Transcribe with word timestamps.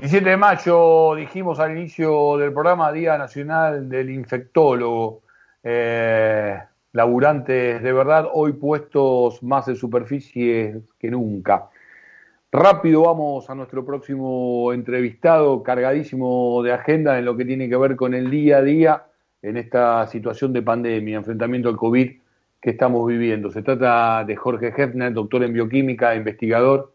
17 0.00 0.30
de 0.30 0.36
mayo, 0.36 1.16
dijimos 1.16 1.58
al 1.58 1.76
inicio 1.76 2.36
del 2.36 2.52
programa, 2.52 2.92
Día 2.92 3.18
Nacional 3.18 3.88
del 3.88 4.10
Infectólogo. 4.10 5.22
Eh, 5.64 6.56
laburantes 6.92 7.82
de 7.82 7.92
verdad, 7.92 8.28
hoy 8.32 8.52
puestos 8.52 9.42
más 9.42 9.66
en 9.66 9.74
superficie 9.74 10.82
que 11.00 11.10
nunca. 11.10 11.70
Rápido 12.52 13.02
vamos 13.02 13.50
a 13.50 13.56
nuestro 13.56 13.84
próximo 13.84 14.72
entrevistado, 14.72 15.64
cargadísimo 15.64 16.62
de 16.62 16.74
agenda 16.74 17.18
en 17.18 17.24
lo 17.24 17.36
que 17.36 17.44
tiene 17.44 17.68
que 17.68 17.76
ver 17.76 17.96
con 17.96 18.14
el 18.14 18.30
día 18.30 18.58
a 18.58 18.62
día 18.62 19.02
en 19.42 19.56
esta 19.56 20.06
situación 20.06 20.52
de 20.52 20.62
pandemia, 20.62 21.16
enfrentamiento 21.16 21.68
al 21.68 21.76
COVID 21.76 22.12
que 22.62 22.70
estamos 22.70 23.04
viviendo. 23.04 23.50
Se 23.50 23.62
trata 23.62 24.22
de 24.24 24.36
Jorge 24.36 24.72
Hefner, 24.76 25.12
doctor 25.12 25.42
en 25.42 25.54
bioquímica, 25.54 26.14
investigador 26.14 26.92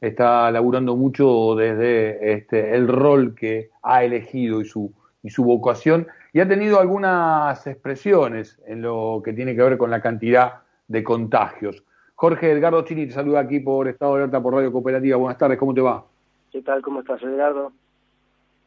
está 0.00 0.50
laburando 0.50 0.96
mucho 0.96 1.54
desde 1.56 2.32
este, 2.32 2.74
el 2.74 2.88
rol 2.88 3.34
que 3.34 3.70
ha 3.82 4.04
elegido 4.04 4.60
y 4.60 4.64
su, 4.64 4.92
y 5.22 5.30
su 5.30 5.44
vocación 5.44 6.06
y 6.32 6.40
ha 6.40 6.48
tenido 6.48 6.80
algunas 6.80 7.66
expresiones 7.66 8.60
en 8.66 8.82
lo 8.82 9.22
que 9.24 9.32
tiene 9.32 9.54
que 9.54 9.62
ver 9.62 9.78
con 9.78 9.90
la 9.90 10.02
cantidad 10.02 10.60
de 10.86 11.02
contagios. 11.02 11.82
Jorge 12.14 12.52
Edgardo 12.52 12.82
Chini 12.82 13.06
te 13.06 13.12
saluda 13.12 13.40
aquí 13.40 13.60
por 13.60 13.88
Estado 13.88 14.16
de 14.16 14.22
Alerta 14.22 14.42
por 14.42 14.54
Radio 14.54 14.72
Cooperativa. 14.72 15.16
Buenas 15.16 15.38
tardes, 15.38 15.58
¿cómo 15.58 15.74
te 15.74 15.80
va? 15.80 16.04
¿Qué 16.52 16.62
tal? 16.62 16.82
¿Cómo 16.82 17.00
estás, 17.00 17.22
Edgardo? 17.22 17.72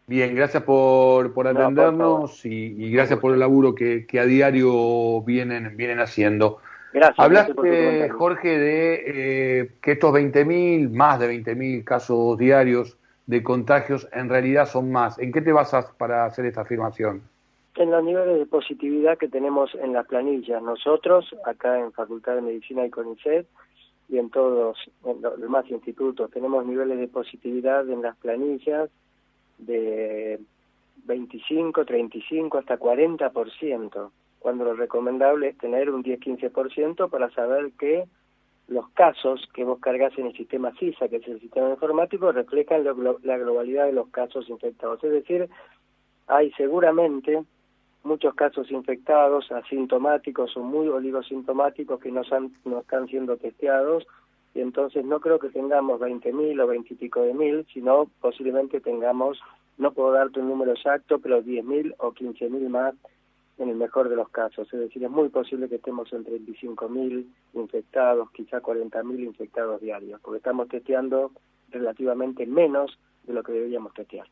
Bien, 0.07 0.33
gracias 0.33 0.63
por, 0.63 1.33
por 1.33 1.47
atendernos 1.47 2.43
y, 2.43 2.91
gracias 2.91 3.19
por 3.19 3.33
el 3.33 3.39
laburo 3.39 3.75
que, 3.75 4.07
que 4.07 4.19
a 4.19 4.25
diario 4.25 5.21
vienen, 5.21 5.77
vienen 5.77 5.99
haciendo. 5.99 6.57
Gracias. 6.91 7.19
Hablaste, 7.19 8.09
Jorge, 8.09 8.57
de 8.57 9.03
eh, 9.61 9.71
que 9.81 9.91
estos 9.91 10.11
20.000, 10.13 10.89
más 10.89 11.19
de 11.19 11.27
20.000 11.27 11.83
casos 11.83 12.37
diarios 12.37 12.97
de 13.27 13.43
contagios 13.43 14.07
en 14.11 14.27
realidad 14.27 14.65
son 14.65 14.91
más. 14.91 15.19
¿En 15.19 15.31
qué 15.31 15.41
te 15.41 15.51
basas 15.51 15.85
para 15.97 16.25
hacer 16.25 16.45
esta 16.45 16.61
afirmación? 16.61 17.21
En 17.75 17.91
los 17.91 18.03
niveles 18.03 18.39
de 18.39 18.45
positividad 18.47 19.17
que 19.19 19.27
tenemos 19.27 19.75
en 19.75 19.93
las 19.93 20.07
planillas. 20.07 20.61
Nosotros, 20.63 21.35
acá 21.45 21.79
en 21.79 21.91
Facultad 21.91 22.35
de 22.35 22.41
Medicina 22.41 22.85
y 22.85 22.89
CONICET, 22.89 23.45
y 24.09 24.17
en 24.17 24.31
todos 24.31 24.75
los 25.03 25.39
demás 25.39 25.69
institutos, 25.69 26.31
tenemos 26.31 26.65
niveles 26.65 26.97
de 26.97 27.07
positividad 27.07 27.87
en 27.87 28.01
las 28.01 28.17
planillas 28.17 28.89
de 29.59 30.39
25, 31.05 31.85
35, 31.85 32.57
hasta 32.57 32.79
40% 32.79 34.09
cuando 34.39 34.63
lo 34.63 34.73
recomendable 34.73 35.49
es 35.49 35.57
tener 35.57 35.89
un 35.89 36.03
10-15% 36.03 37.09
para 37.09 37.29
saber 37.31 37.71
que 37.77 38.05
los 38.67 38.87
casos 38.89 39.47
que 39.53 39.63
vos 39.63 39.79
cargas 39.79 40.17
en 40.17 40.27
el 40.27 40.33
sistema 40.33 40.71
CISA, 40.77 41.09
que 41.09 41.17
es 41.17 41.27
el 41.27 41.39
sistema 41.39 41.69
informático, 41.71 42.31
reflejan 42.31 42.83
la 42.83 43.37
globalidad 43.37 43.85
de 43.85 43.93
los 43.93 44.09
casos 44.09 44.47
infectados. 44.47 45.03
Es 45.03 45.11
decir, 45.11 45.49
hay 46.27 46.51
seguramente 46.51 47.43
muchos 48.03 48.33
casos 48.35 48.71
infectados 48.71 49.51
asintomáticos 49.51 50.55
o 50.55 50.61
muy 50.61 50.87
oligosintomáticos 50.87 51.99
que 51.99 52.11
no, 52.11 52.21
no 52.65 52.79
están 52.79 53.07
siendo 53.07 53.37
testeados 53.37 54.07
y 54.53 54.61
entonces 54.61 55.03
no 55.03 55.19
creo 55.19 55.39
que 55.39 55.49
tengamos 55.49 55.99
20.000 55.99 56.61
o 56.61 56.67
20 56.67 56.93
y 56.93 56.97
pico 56.97 57.21
de 57.21 57.33
mil, 57.33 57.65
sino 57.73 58.09
posiblemente 58.21 58.79
tengamos, 58.79 59.39
no 59.77 59.91
puedo 59.91 60.11
darte 60.11 60.39
un 60.39 60.47
número 60.47 60.71
exacto, 60.71 61.19
pero 61.19 61.43
10.000 61.43 61.95
o 61.97 62.11
15.000 62.13 62.69
más 62.69 62.95
en 63.59 63.69
el 63.69 63.75
mejor 63.75 64.09
de 64.09 64.15
los 64.15 64.29
casos. 64.29 64.67
Es 64.73 64.79
decir, 64.79 65.03
es 65.03 65.09
muy 65.11 65.29
posible 65.29 65.69
que 65.69 65.75
estemos 65.75 66.11
en 66.13 66.25
35.000 66.25 67.25
infectados, 67.53 68.31
quizá 68.31 68.61
40.000 68.61 69.19
infectados 69.19 69.81
diarios, 69.81 70.19
porque 70.21 70.37
estamos 70.37 70.67
testeando 70.69 71.31
relativamente 71.69 72.45
menos 72.45 72.97
de 73.23 73.33
lo 73.33 73.43
que 73.43 73.51
deberíamos 73.51 73.93
testear. 73.93 74.27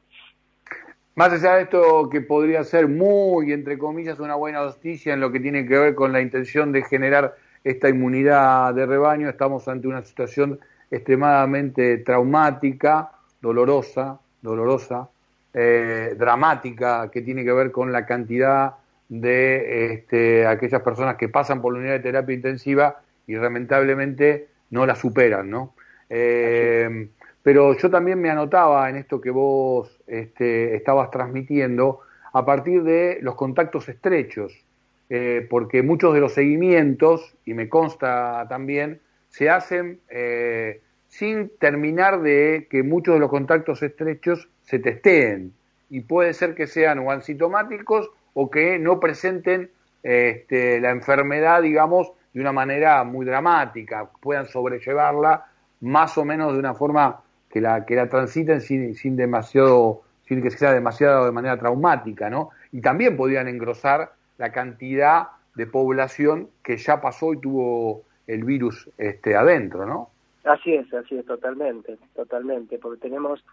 Más 1.16 1.34
allá 1.34 1.56
de 1.56 1.64
esto 1.64 2.10
que 2.10 2.22
podría 2.22 2.64
ser 2.64 2.88
muy, 2.88 3.52
entre 3.52 3.78
comillas, 3.78 4.20
una 4.20 4.36
buena 4.36 4.64
noticia 4.64 5.14
en 5.14 5.20
lo 5.20 5.32
que 5.32 5.40
tiene 5.40 5.68
que 5.68 5.78
ver 5.78 5.96
con 5.96 6.14
la 6.14 6.22
intención 6.22 6.72
de 6.72 6.84
generar 6.84 7.36
esta 7.64 7.90
inmunidad 7.90 8.74
de 8.74 8.86
rebaño, 8.86 9.28
estamos 9.28 9.68
ante 9.68 9.88
una 9.88 10.04
situación 10.04 10.60
extremadamente 10.90 11.98
traumática, 11.98 13.12
dolorosa, 13.42 14.20
dolorosa, 14.42 15.10
eh, 15.54 16.16
dramática, 16.18 17.10
que 17.12 17.22
tiene 17.22 17.44
que 17.44 17.52
ver 17.52 17.72
con 17.72 17.92
la 17.92 18.06
cantidad 18.06 18.76
de 19.10 19.94
este, 19.94 20.46
aquellas 20.46 20.82
personas 20.82 21.16
que 21.16 21.30
pasan 21.30 21.62
por 21.62 21.74
la 21.74 21.80
unidad 21.80 21.94
de 21.94 22.00
terapia 22.02 22.36
intensiva 22.36 23.02
y 23.26 23.36
lamentablemente 23.36 24.48
no 24.70 24.86
la 24.86 24.96
superan, 24.96 25.50
¿no? 25.50 25.74
Eh, 26.10 27.10
pero 27.48 27.78
yo 27.78 27.90
también 27.90 28.20
me 28.20 28.30
anotaba 28.30 28.90
en 28.90 28.98
esto 28.98 29.22
que 29.22 29.30
vos 29.30 30.02
este, 30.08 30.76
estabas 30.76 31.12
transmitiendo 31.12 32.02
a 32.34 32.46
partir 32.46 32.84
de 32.84 33.20
los 33.22 33.36
contactos 33.36 33.88
estrechos, 33.88 34.66
eh, 35.10 35.48
porque 35.50 35.82
muchos 35.82 36.14
de 36.14 36.20
los 36.20 36.34
seguimientos, 36.34 37.36
y 37.46 37.54
me 37.54 37.70
consta 37.70 38.46
también, 38.50 39.00
se 39.30 39.50
hacen 39.50 40.02
eh, 40.10 40.82
sin 41.08 41.50
terminar 41.58 42.22
de 42.22 42.68
que 42.70 42.84
muchos 42.84 43.14
de 43.14 43.22
los 43.22 43.30
contactos 43.30 43.82
estrechos 43.82 44.50
se 44.64 44.80
testeen, 44.80 45.54
y 45.90 46.02
puede 46.02 46.34
ser 46.34 46.54
que 46.54 46.68
sean 46.68 47.00
o 47.00 47.12
asintomáticos 47.12 48.12
o 48.40 48.52
que 48.52 48.78
no 48.78 49.00
presenten 49.00 49.72
este, 50.04 50.80
la 50.80 50.92
enfermedad, 50.92 51.64
digamos, 51.64 52.12
de 52.34 52.40
una 52.40 52.52
manera 52.52 53.04
muy 53.04 53.26
dramática, 53.26 54.08
puedan 54.22 54.46
sobrellevarla 54.46 55.48
más 55.82 56.20
o 56.20 56.24
menos 56.24 56.54
de 56.54 56.60
una 56.60 56.76
forma 56.76 57.22
que 57.50 57.62
la, 57.62 57.84
que 57.84 57.96
la 57.96 58.08
transiten 58.08 58.62
sin, 58.62 58.94
sin 58.94 59.16
demasiado, 59.16 60.04
sin 60.28 60.44
que 60.44 60.52
sea 60.52 60.72
demasiado 60.72 61.26
de 61.26 61.32
manera 61.32 61.58
traumática, 61.58 62.30
¿no? 62.30 62.52
Y 62.72 62.80
también 62.80 63.18
podrían 63.18 63.48
engrosar 63.48 64.12
la 64.38 64.52
cantidad 64.52 65.30
de 65.56 65.66
población 65.66 66.50
que 66.62 66.78
ya 66.78 67.02
pasó 67.02 67.34
y 67.34 67.42
tuvo 67.42 68.04
el 68.28 68.44
virus 68.44 68.88
este, 69.00 69.36
adentro, 69.36 69.88
¿no? 69.88 70.12
Así 70.44 70.76
es, 70.76 70.94
así 70.94 71.18
es, 71.18 71.26
totalmente, 71.26 71.98
totalmente, 72.14 72.78
porque 72.78 73.02
tenemos 73.02 73.44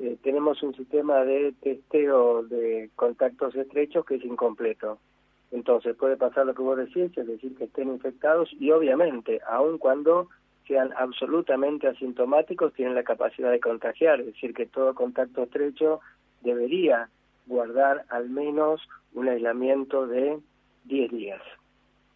eh, 0.00 0.16
tenemos 0.22 0.62
un 0.62 0.74
sistema 0.74 1.24
de 1.24 1.52
testeo 1.60 2.42
de 2.42 2.88
contactos 2.96 3.54
estrechos 3.54 4.06
que 4.06 4.14
es 4.14 4.24
incompleto. 4.24 4.98
Entonces 5.50 5.94
puede 5.94 6.16
pasar 6.16 6.46
lo 6.46 6.54
que 6.54 6.62
vos 6.62 6.78
decís, 6.78 7.16
es 7.18 7.26
decir, 7.26 7.54
que 7.54 7.64
estén 7.64 7.88
infectados 7.88 8.48
y 8.58 8.70
obviamente, 8.70 9.40
aun 9.46 9.76
cuando 9.76 10.28
sean 10.66 10.90
absolutamente 10.96 11.86
asintomáticos, 11.86 12.72
tienen 12.72 12.94
la 12.94 13.02
capacidad 13.02 13.50
de 13.50 13.60
contagiar, 13.60 14.20
es 14.20 14.26
decir, 14.26 14.54
que 14.54 14.64
todo 14.64 14.94
contacto 14.94 15.42
estrecho 15.42 16.00
debería 16.40 17.10
guardar 17.46 18.06
al 18.08 18.30
menos 18.30 18.80
un 19.12 19.28
aislamiento 19.28 20.06
de 20.06 20.38
10 20.84 21.10
días. 21.10 21.42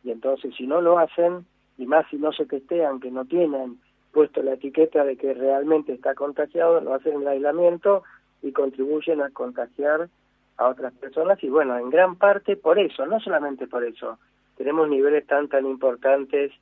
Y 0.04 0.10
entonces, 0.10 0.54
si 0.56 0.66
no 0.66 0.80
lo 0.80 0.98
hacen, 0.98 1.44
y 1.76 1.84
más 1.84 2.06
si 2.08 2.16
no 2.16 2.32
se 2.32 2.46
testean, 2.46 3.00
que 3.00 3.10
no 3.10 3.26
tienen 3.26 3.78
puesto 4.14 4.42
la 4.42 4.54
etiqueta 4.54 5.04
de 5.04 5.16
que 5.16 5.34
realmente 5.34 5.92
está 5.92 6.14
contagiado, 6.14 6.80
no 6.80 6.94
hacen 6.94 7.20
el 7.20 7.28
aislamiento 7.28 8.04
y 8.42 8.52
contribuyen 8.52 9.20
a 9.20 9.30
contagiar 9.30 10.08
a 10.56 10.68
otras 10.68 10.94
personas 10.94 11.42
y 11.42 11.48
bueno, 11.48 11.76
en 11.76 11.90
gran 11.90 12.14
parte 12.16 12.56
por 12.56 12.78
eso, 12.78 13.04
no 13.06 13.18
solamente 13.18 13.66
por 13.66 13.84
eso, 13.84 14.18
tenemos 14.56 14.88
niveles 14.88 15.26
tan 15.26 15.48
tan 15.48 15.66
importantes 15.66 16.52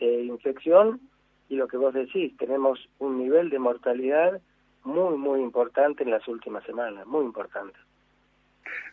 de 0.00 0.24
infección 0.24 1.00
y 1.48 1.54
lo 1.54 1.68
que 1.68 1.76
vos 1.76 1.94
decís, 1.94 2.36
tenemos 2.36 2.88
un 2.98 3.18
nivel 3.18 3.50
de 3.50 3.60
mortalidad 3.60 4.40
muy 4.82 5.16
muy 5.16 5.40
importante 5.40 6.02
en 6.02 6.10
las 6.10 6.26
últimas 6.26 6.64
semanas, 6.64 7.06
muy 7.06 7.24
importante. 7.24 7.78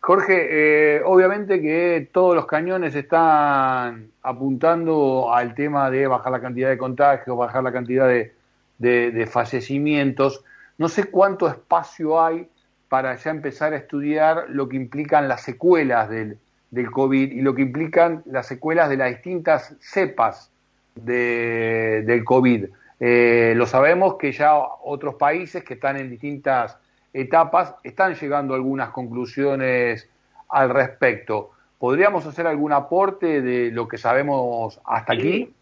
Jorge, 0.05 0.97
eh, 0.97 1.01
obviamente 1.05 1.61
que 1.61 2.09
todos 2.11 2.35
los 2.35 2.45
cañones 2.45 2.93
están 2.93 4.11
apuntando 4.21 5.33
al 5.33 5.55
tema 5.55 5.89
de 5.89 6.07
bajar 6.07 6.33
la 6.33 6.41
cantidad 6.41 6.67
de 6.67 6.77
contagios, 6.77 7.37
bajar 7.37 7.63
la 7.63 7.71
cantidad 7.71 8.09
de, 8.09 9.27
fallecimientos. 9.31 10.43
No 10.77 10.89
sé 10.89 11.05
cuánto 11.05 11.47
espacio 11.47 12.21
hay 12.21 12.49
para 12.89 13.15
ya 13.15 13.31
empezar 13.31 13.71
a 13.71 13.77
estudiar 13.77 14.47
lo 14.50 14.67
que 14.67 14.75
implican 14.75 15.29
las 15.29 15.41
secuelas 15.41 16.09
del, 16.09 16.38
del 16.69 16.91
COVID 16.91 17.31
y 17.31 17.41
lo 17.41 17.56
que 17.56 17.61
implican 17.61 18.23
las 18.25 18.45
secuelas 18.45 18.89
de 18.89 18.97
las 18.97 19.09
distintas 19.09 19.73
cepas 19.79 20.51
de, 20.95 22.03
del 22.06 22.25
COVID. 22.25 22.65
Eh, 22.99 23.53
lo 23.56 23.65
sabemos 23.67 24.15
que 24.15 24.33
ya 24.33 24.53
otros 24.57 25.15
países 25.15 25.63
que 25.63 25.75
están 25.75 25.95
en 25.95 26.09
distintas 26.09 26.77
etapas, 27.13 27.75
están 27.83 28.15
llegando 28.15 28.56
algunas 28.56 28.89
conclusiones 28.89 30.10
al 30.50 30.69
respecto. 30.69 31.51
¿Podríamos 31.77 32.25
hacer 32.25 32.48
algún 32.48 32.71
aporte 32.71 33.42
de 33.42 33.71
lo 33.71 33.88
que 33.88 33.98
sabemos 33.98 34.80
hasta 34.86 35.13
aquí? 35.13 35.54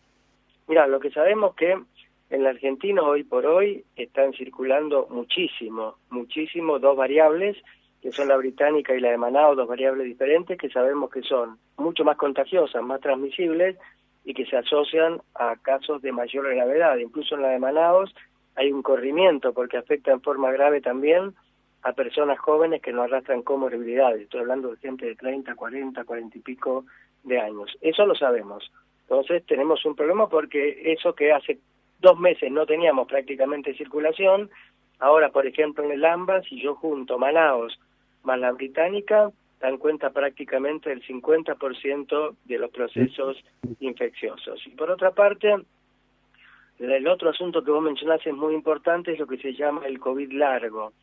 Mira, 0.68 0.88
lo 0.88 1.00
que 1.00 1.12
sabemos 1.12 1.56
que 1.56 1.78
en 2.30 2.44
la 2.44 2.52
Argentina 2.52 3.02
hoy 3.02 3.24
por 3.24 3.46
hoy 3.46 3.84
están 3.96 4.32
circulando 4.34 5.08
muchísimo, 5.10 5.96
muchísimo 6.10 6.80
dos 6.80 6.96
variables, 6.96 7.58
que 8.02 8.12
son 8.12 8.30
la 8.30 8.38
británica 8.38 8.96
y 8.96 9.00
la 9.00 9.12
de 9.12 9.18
Manaus, 9.18 9.58
dos 9.58 9.68
variables 9.68 10.06
diferentes 10.06 10.58
que 10.58 10.70
sabemos 10.70 11.10
que 11.10 11.22
son 11.24 11.58
mucho 11.78 12.04
más 12.06 12.18
contagiosas, 12.18 12.82
más 12.84 13.02
transmisibles 13.02 13.78
y 14.24 14.34
que 14.34 14.46
se 14.46 14.58
asocian 14.58 15.22
a 15.36 15.56
casos 15.58 16.02
de 16.02 16.12
mayor 16.12 16.54
gravedad. 16.54 16.98
Incluso 16.98 17.36
en 17.36 17.42
la 17.42 17.50
de 17.50 17.60
Manaus 17.60 18.14
hay 18.56 18.72
un 18.72 18.82
corrimiento 18.82 19.54
porque 19.54 19.78
afecta 19.78 20.12
en 20.12 20.22
forma 20.22 20.52
grave 20.52 20.82
también 20.82 21.34
a 21.84 21.94
personas 21.94 22.40
jóvenes 22.40 22.82
que 22.82 22.92
no 22.92 23.04
arrastran 23.04 23.42
comorbilidades. 23.42 24.22
Estoy 24.22 24.42
hablando 24.42 24.70
de 24.70 24.78
gente 24.78 25.06
de 25.06 25.16
30, 25.16 25.56
40, 25.56 26.04
40 26.04 26.38
y 26.38 26.42
pico 26.42 26.86
de 27.24 27.40
años. 27.40 27.76
Eso 27.82 28.06
lo 28.06 28.16
sabemos. 28.16 28.72
Entonces 29.04 29.46
tenemos 29.46 29.84
un 29.86 29.96
problema 29.96 30.30
porque 30.30 30.94
eso 30.94 31.14
que 31.14 31.32
hace 31.32 31.60
dos 32.00 32.20
meses 32.20 32.52
no 32.52 32.66
teníamos 32.66 33.08
prácticamente 33.08 33.76
circulación, 33.76 34.50
ahora 35.00 35.30
por 35.30 35.46
ejemplo 35.46 35.84
en 35.84 35.92
el 35.92 36.06
AMBA, 36.06 36.42
si 36.44 36.62
yo 36.62 36.76
junto 36.76 37.18
Manaos 37.18 37.80
más 38.24 38.40
la 38.40 38.52
británica, 38.52 39.32
dan 39.60 39.78
cuenta 39.78 40.10
prácticamente 40.10 40.90
del 40.90 41.04
50% 41.04 42.36
de 42.46 42.58
los 42.58 42.72
procesos 42.72 43.38
infecciosos. 43.80 44.66
Y 44.66 44.72
por 44.72 44.90
otra 44.90 45.12
parte, 45.12 45.56
el 46.80 47.08
otro 47.08 47.30
asunto 47.30 47.64
que 47.64 47.72
vos 47.72 47.84
mencionaste 47.84 48.30
es 48.30 48.36
muy 48.36 48.54
importante, 48.54 49.14
es 49.14 49.20
lo 49.20 49.28
que 49.28 49.38
se 49.38 49.54
llama 49.54 49.86
el 49.86 50.00
COVID 50.00 50.32
largo. 50.32 50.94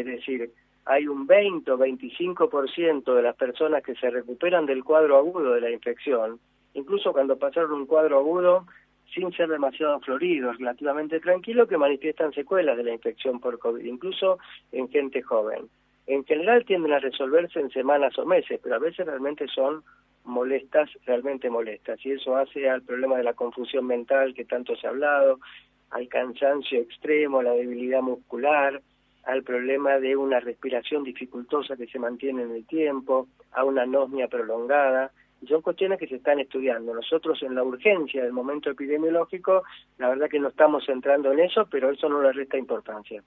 Es 0.00 0.06
decir, 0.06 0.50
hay 0.84 1.06
un 1.06 1.26
20 1.26 1.70
o 1.70 1.78
25% 1.78 3.14
de 3.14 3.22
las 3.22 3.36
personas 3.36 3.82
que 3.82 3.94
se 3.94 4.10
recuperan 4.10 4.64
del 4.64 4.84
cuadro 4.84 5.18
agudo 5.18 5.52
de 5.52 5.60
la 5.60 5.70
infección, 5.70 6.40
incluso 6.74 7.12
cuando 7.12 7.38
pasaron 7.38 7.72
un 7.72 7.86
cuadro 7.86 8.18
agudo 8.18 8.66
sin 9.14 9.32
ser 9.32 9.48
demasiado 9.48 10.00
florido, 10.00 10.52
relativamente 10.52 11.20
tranquilo, 11.20 11.66
que 11.66 11.76
manifiestan 11.76 12.32
secuelas 12.32 12.76
de 12.76 12.84
la 12.84 12.92
infección 12.92 13.40
por 13.40 13.58
COVID, 13.58 13.84
incluso 13.84 14.38
en 14.72 14.88
gente 14.88 15.22
joven. 15.22 15.68
En 16.06 16.24
general 16.24 16.64
tienden 16.64 16.92
a 16.92 17.00
resolverse 17.00 17.60
en 17.60 17.70
semanas 17.70 18.18
o 18.18 18.24
meses, 18.24 18.60
pero 18.62 18.76
a 18.76 18.78
veces 18.78 19.06
realmente 19.06 19.46
son 19.48 19.82
molestas, 20.24 20.90
realmente 21.06 21.50
molestas, 21.50 22.04
y 22.04 22.12
eso 22.12 22.36
hace 22.36 22.68
al 22.68 22.82
problema 22.82 23.16
de 23.16 23.24
la 23.24 23.34
confusión 23.34 23.86
mental 23.86 24.34
que 24.34 24.44
tanto 24.44 24.76
se 24.76 24.86
ha 24.86 24.90
hablado, 24.90 25.38
al 25.90 26.08
cansancio 26.08 26.80
extremo, 26.80 27.42
la 27.42 27.52
debilidad 27.52 28.02
muscular, 28.02 28.80
al 29.28 29.42
problema 29.42 29.98
de 29.98 30.16
una 30.16 30.40
respiración 30.40 31.04
dificultosa 31.04 31.76
que 31.76 31.86
se 31.86 31.98
mantiene 31.98 32.44
en 32.44 32.50
el 32.50 32.66
tiempo, 32.66 33.28
a 33.52 33.62
una 33.62 33.82
anosmia 33.82 34.26
prolongada, 34.26 35.12
y 35.42 35.46
son 35.46 35.60
cuestiones 35.60 35.98
que 35.98 36.08
se 36.08 36.16
están 36.16 36.40
estudiando. 36.40 36.94
Nosotros 36.94 37.42
en 37.42 37.54
la 37.54 37.62
urgencia 37.62 38.24
del 38.24 38.32
momento 38.32 38.70
epidemiológico, 38.70 39.64
la 39.98 40.08
verdad 40.08 40.30
que 40.30 40.40
no 40.40 40.48
estamos 40.48 40.86
centrando 40.86 41.30
en 41.30 41.40
eso, 41.40 41.68
pero 41.70 41.90
eso 41.90 42.08
no 42.08 42.22
le 42.22 42.32
resta 42.32 42.56
importancia. 42.56 43.22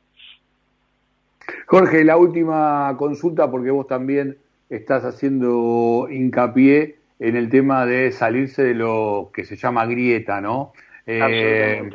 Jorge, 1.68 2.04
la 2.04 2.18
última 2.18 2.96
consulta, 2.98 3.52
porque 3.52 3.70
vos 3.70 3.86
también 3.86 4.38
estás 4.72 5.06
haciendo 5.06 6.08
hincapié 6.10 6.96
en 7.20 7.36
el 7.36 7.48
tema 7.50 7.86
de 7.86 8.12
salirse 8.12 8.64
de 8.64 8.74
lo 8.74 9.30
que 9.32 9.46
se 9.46 9.56
llama 9.56 9.86
grieta, 9.86 10.42
¿no? 10.42 10.74
Eh, 11.06 11.88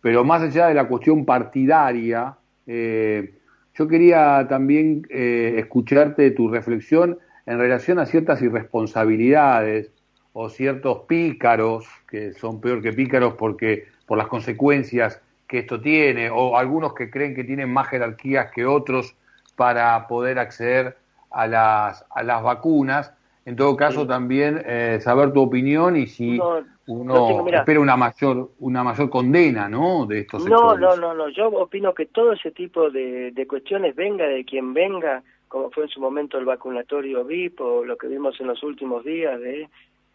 pero 0.00 0.24
más 0.24 0.40
allá 0.40 0.68
de 0.68 0.74
la 0.74 0.88
cuestión 0.88 1.26
partidaria, 1.26 2.38
eh, 2.66 3.34
yo 3.74 3.88
quería 3.88 4.46
también 4.48 5.06
eh, 5.10 5.54
escucharte 5.58 6.30
tu 6.32 6.48
reflexión 6.48 7.18
en 7.46 7.58
relación 7.58 7.98
a 7.98 8.06
ciertas 8.06 8.42
irresponsabilidades 8.42 9.90
o 10.32 10.48
ciertos 10.48 11.00
pícaros, 11.08 11.86
que 12.08 12.32
son 12.34 12.60
peor 12.60 12.82
que 12.82 12.92
pícaros 12.92 13.34
porque 13.34 13.88
por 14.06 14.18
las 14.18 14.28
consecuencias 14.28 15.20
que 15.46 15.60
esto 15.60 15.80
tiene, 15.80 16.30
o 16.30 16.56
algunos 16.56 16.94
que 16.94 17.10
creen 17.10 17.34
que 17.34 17.44
tienen 17.44 17.72
más 17.72 17.88
jerarquías 17.88 18.50
que 18.52 18.66
otros 18.66 19.16
para 19.56 20.06
poder 20.06 20.38
acceder 20.38 20.96
a 21.30 21.46
las, 21.46 22.04
a 22.10 22.22
las 22.22 22.42
vacunas. 22.42 23.12
En 23.50 23.56
todo 23.56 23.76
caso, 23.76 24.06
también 24.06 24.62
eh, 24.64 24.98
saber 25.00 25.32
tu 25.32 25.40
opinión 25.40 25.96
y 25.96 26.06
si 26.06 26.38
uno 26.86 27.48
espera 27.48 27.80
una 27.80 27.96
mayor 27.96 28.50
una 28.60 28.84
mayor 28.84 29.10
condena, 29.10 29.68
¿no? 29.68 30.06
De 30.06 30.20
estos 30.20 30.46
No, 30.46 30.76
no, 30.76 30.94
no, 30.94 31.14
no. 31.14 31.28
Yo 31.30 31.48
opino 31.48 31.92
que 31.92 32.06
todo 32.06 32.32
ese 32.32 32.52
tipo 32.52 32.90
de, 32.90 33.32
de 33.32 33.46
cuestiones 33.48 33.96
venga 33.96 34.24
de 34.28 34.44
quien 34.44 34.72
venga, 34.72 35.24
como 35.48 35.68
fue 35.72 35.82
en 35.82 35.88
su 35.88 36.00
momento 36.00 36.38
el 36.38 36.44
vacunatorio 36.44 37.24
VIP 37.24 37.60
o 37.60 37.84
lo 37.84 37.98
que 37.98 38.06
vimos 38.06 38.40
en 38.40 38.46
los 38.46 38.62
últimos 38.62 39.04
días 39.04 39.40
de 39.40 39.68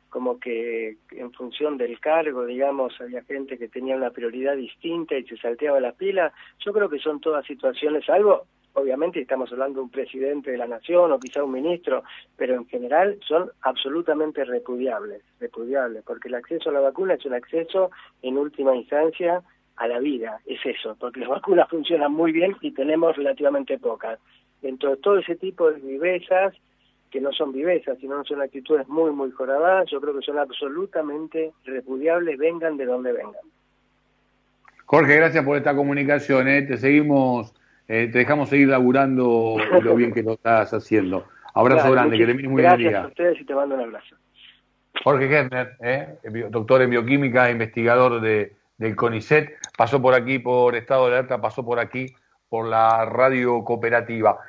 como 0.08 0.40
que 0.40 0.96
en 1.12 1.34
función 1.34 1.78
del 1.78 2.00
cargo, 2.00 2.46
digamos, 2.46 2.94
había 3.02 3.22
gente 3.26 3.58
que 3.58 3.68
tenía 3.68 3.98
una 3.98 4.12
prioridad 4.12 4.56
distinta 4.56 5.18
y 5.18 5.26
se 5.26 5.36
salteaba 5.36 5.82
la 5.82 5.92
pila. 5.92 6.32
Yo 6.66 6.72
creo 6.72 6.88
que 6.88 7.00
son 7.00 7.20
todas 7.20 7.46
situaciones, 7.46 8.10
algo 8.10 8.46
obviamente 8.76 9.22
estamos 9.22 9.52
hablando 9.52 9.80
de 9.80 9.86
un 9.86 9.90
presidente 9.90 10.52
de 10.52 10.58
la 10.58 10.68
nación 10.68 11.12
o 11.12 11.20
quizá 11.20 11.44
un 11.44 11.54
ministro, 11.54 12.04
pero 12.38 12.56
en 12.56 12.66
general 12.68 13.18
son 13.28 13.50
absolutamente 13.62 14.44
repudiables, 14.46 15.22
repudiables, 15.40 16.04
porque 16.04 16.28
el 16.28 16.36
acceso 16.36 16.70
a 16.70 16.74
la 16.74 16.82
vacuna 16.82 17.16
es 17.16 17.26
un 17.26 17.34
acceso 17.34 17.92
en 18.22 18.38
última 18.38 18.76
instancia 18.76 19.42
a 19.78 19.88
la 19.88 20.00
vida, 20.00 20.40
es 20.46 20.60
eso, 20.66 20.96
porque 21.00 21.22
las 21.22 21.30
vacunas 21.38 21.70
funcionan 21.70 22.14
muy 22.14 22.32
bien 22.32 22.56
y 22.62 22.72
tenemos 22.72 23.16
relativamente 23.16 23.78
pocas. 23.80 24.20
Entonces, 24.62 25.02
todo 25.02 25.20
ese 25.20 25.36
tipo 25.36 25.72
de 25.72 25.80
vivezas, 25.80 26.54
que 27.12 27.22
no 27.22 27.32
son 27.32 27.54
vivezas, 27.54 27.98
sino 28.00 28.24
son 28.26 28.42
actitudes 28.42 28.88
muy, 28.90 29.12
muy 29.12 29.32
joradas, 29.32 29.90
yo 29.90 30.02
creo 30.02 30.18
que 30.18 30.26
son 30.26 30.38
absolutamente 30.38 31.54
repudiables, 31.64 32.38
vengan 32.38 32.76
de 32.78 32.86
donde 32.86 33.14
vengan. 33.14 33.34
Jorge, 34.86 35.16
gracias 35.16 35.46
por 35.46 35.58
esta 35.58 35.76
comunicación, 35.76 36.48
¿eh? 36.48 36.62
te 36.64 36.78
seguimos 36.78 37.54
eh, 37.88 38.10
te 38.12 38.20
dejamos 38.20 38.50
seguir 38.50 38.70
laburando 38.70 39.58
lo 39.82 39.96
bien 39.96 40.14
que 40.14 40.24
lo 40.24 40.34
estás 40.34 40.74
haciendo. 40.74 41.26
Abrazo 41.54 41.92
grande, 41.92 42.18
que 42.18 42.26
termine 42.26 42.50
muy 42.50 42.62
bien 42.62 42.74
Gracias 42.74 43.04
a 43.04 43.08
ustedes 43.08 43.42
y 43.42 43.46
te 43.46 43.56
mando 43.56 43.76
un 43.76 43.82
abrazo. 43.82 44.16
Jorge 45.04 45.28
Gessner, 45.28 45.76
eh, 45.82 46.18
doctor 46.50 46.82
en 46.82 46.90
bioquímica, 46.90 47.50
investigador 47.50 48.22
de, 48.22 48.54
del 48.78 48.96
CONICET, 48.96 49.54
pasó 49.78 50.02
por 50.02 50.14
aquí 50.14 50.40
por 50.40 50.76
Estado 50.76 51.08
de 51.08 51.14
Alerta, 51.14 51.40
pasó 51.40 51.64
por 51.64 51.80
aquí 51.80 52.08
por 52.50 52.68
la 52.68 53.06
radio 53.06 53.64
cooperativa. 53.64 54.40